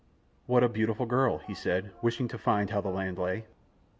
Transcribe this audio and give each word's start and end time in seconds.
"What 0.47 0.63
a 0.63 0.67
beautiful 0.67 1.05
girl," 1.05 1.37
he 1.45 1.53
said, 1.53 1.91
wishing 2.01 2.27
to 2.29 2.39
find 2.39 2.71
out 2.71 2.73
how 2.73 2.81
the 2.81 2.89
land 2.89 3.19
lay. 3.19 3.45